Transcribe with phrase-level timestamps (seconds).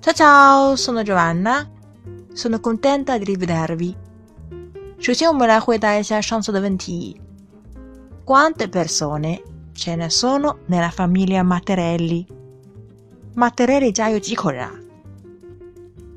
[0.00, 1.68] Ciao ciao, sono Giovanna.
[2.32, 3.94] Sono contenta di rivedervi.
[4.98, 7.20] 首先，我们来回答一下上次的问题：
[8.24, 9.42] Quante persone
[9.74, 14.72] ce ne sono nella famiglia Mattarelli？Mattarelli 家有几口人啊？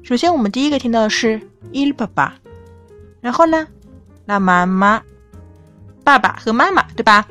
[0.04, 1.42] 首先，我们第一个听到的是
[1.72, 2.34] il papà，
[3.22, 3.68] 然后呢，
[4.28, 5.02] la mamma，
[6.04, 7.26] 爸爸和妈妈，对吧？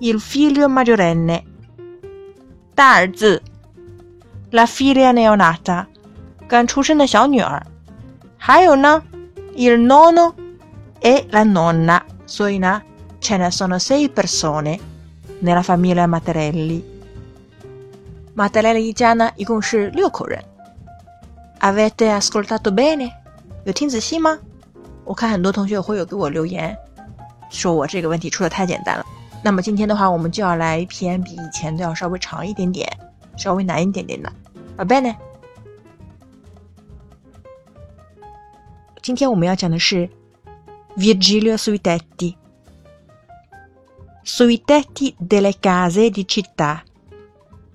[0.00, 1.44] il figlio maggiorenne，
[2.74, 3.42] 大儿子
[4.51, 5.85] ；la figlia neonata，
[6.47, 7.65] 刚出生的小女儿。
[8.37, 9.01] 还有呢
[9.55, 10.33] ，il nonno
[11.01, 12.01] e la nonna。
[12.25, 12.81] 所以呢
[13.19, 14.79] ，ce ne sono sei persone
[15.43, 16.81] nella famiglia Mattarelli。
[18.35, 20.41] Mattarelli 一家呢，一共是六口人。
[21.59, 23.11] Avete ascoltato bene？
[23.65, 24.39] 有听仔细吗？
[25.03, 26.75] 我看很多同学会有给我留言，
[27.49, 29.05] 说我这个问题出的太简单了。
[29.43, 32.87] 那么今天的话，我们就要来一篇比以前都要稍微长一点点，
[33.35, 34.31] 稍微难一点点的。
[34.80, 35.16] Va bene？
[39.02, 40.10] 今天我们要讲的是
[40.96, 42.36] Virgilio sui tetti.
[44.22, 46.82] Sui tetti delle case di città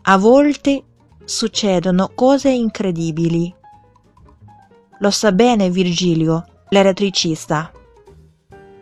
[0.01, 0.83] a volte
[1.23, 3.53] succedono cose incredibili.
[4.99, 7.71] Lo sa bene Virgilio, l'elettricista,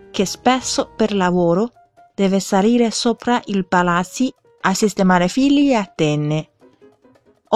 [0.09, 1.71] che spesso per lavoro
[2.15, 6.49] deve salire sopra i palazzi a sistemare fili e antenne.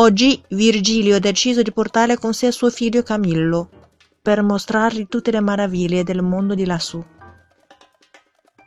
[0.01, 3.69] Oggi Virgilio ha deciso di portare con sé suo figlio Camillo
[4.23, 7.05] per mostrargli tutte le meraviglie del mondo di lassù.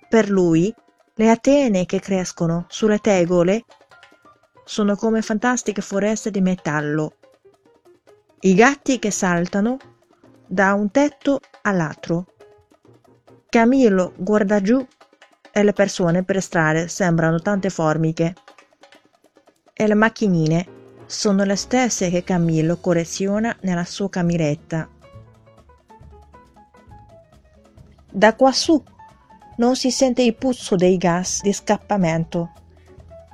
[0.09, 0.74] Per lui,
[1.16, 3.64] le Atene che crescono sulle tegole
[4.66, 7.14] sono come fantastiche foreste di metallo
[8.42, 9.78] i gatti che saltano
[10.46, 12.26] da un tetto all'altro.
[13.48, 14.86] Camillo guarda giù
[15.50, 18.36] e le persone per strada sembrano tante formiche.
[19.72, 20.80] E le macchinine
[21.12, 24.88] sono le stesse che Camillo colleziona nella sua cameretta.
[28.09, 28.81] Da quassù
[29.58, 32.52] non si sente il puzzo dei gas di scappamento,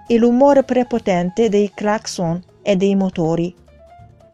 [0.08, 3.54] e l'umore prepotente dei clacson e dei motori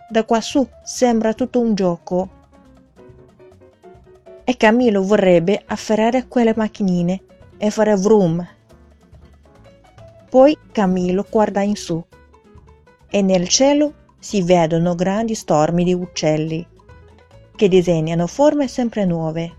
[0.09, 2.29] da quassù sembra tutto un gioco.
[4.44, 7.22] E Camillo vorrebbe afferrare quelle macchinine
[7.57, 8.47] e fare vroom.
[10.29, 12.03] Poi Camillo guarda in su
[13.16, 16.66] e nel cielo si vedono grandi stormi di uccelli
[17.56, 19.56] che disegnano forme sempre nuove.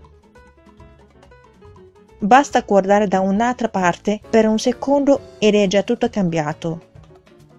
[2.17, 6.81] Basta guardare da un'altra parte per un secondo ed è già tutto cambiato.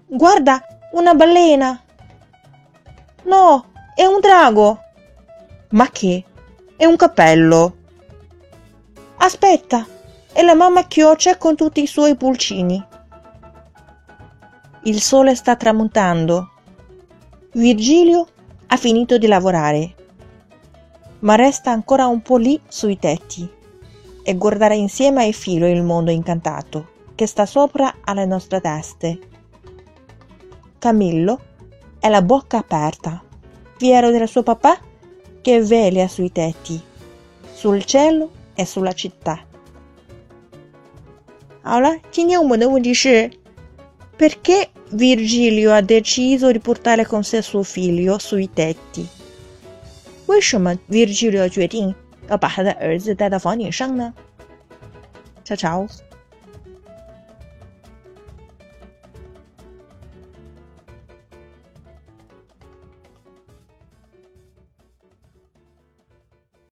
[0.05, 1.81] Guarda, una balena!
[3.23, 3.65] No,
[3.95, 4.79] è un drago.
[5.69, 6.23] Ma che?
[6.75, 7.75] È un cappello.
[9.17, 9.83] Aspetta,
[10.31, 12.85] è la mamma chioccia con tutti i suoi pulcini
[14.86, 16.50] Il sole sta tramontando.
[17.52, 18.26] Virgilio
[18.66, 19.94] ha finito di lavorare,
[21.20, 23.48] ma resta ancora un po' lì sui tetti
[24.22, 29.18] e guardare insieme ai filo il mondo incantato che sta sopra alle nostre teste.
[30.78, 31.40] Camillo
[32.00, 33.22] e la bocca aperta,
[33.76, 34.78] fiero del suo papà
[35.42, 36.80] che veglia sui tetti,
[37.52, 39.44] sul cielo e sulla città.
[41.62, 43.30] 好了，今天我们的问题是
[44.16, 49.06] ：Perché Virgilio ha deciso di portare con sé suo figlio sui tetti？
[50.26, 51.94] 为什么 Virgilio 决定
[52.28, 54.14] 要把他的儿子带到房顶上呢？
[55.44, 55.86] 瞧瞧。